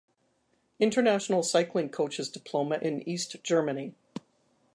International 0.79 1.43
Cycling 1.43 1.89
Coaches 1.89 2.27
Diploma 2.27 2.79
in 2.81 3.07
East 3.07 3.35
Germany. 3.43 3.93